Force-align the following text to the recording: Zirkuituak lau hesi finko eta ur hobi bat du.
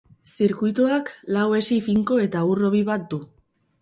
Zirkuituak 0.35 1.11
lau 1.37 1.43
hesi 1.57 1.77
finko 1.89 2.17
eta 2.25 2.43
ur 2.55 2.65
hobi 2.69 2.83
bat 2.89 3.07
du. 3.13 3.21